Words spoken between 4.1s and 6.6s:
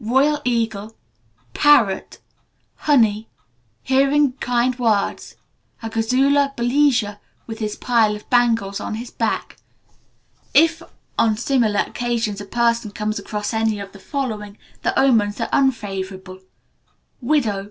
kind words. A Gazula